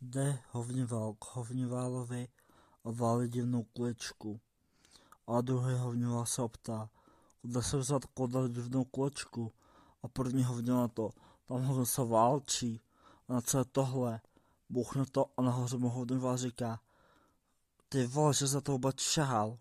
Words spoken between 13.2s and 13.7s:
A na co je